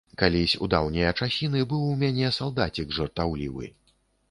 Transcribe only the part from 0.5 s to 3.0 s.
у даўнія часіны быў у мяне салдацік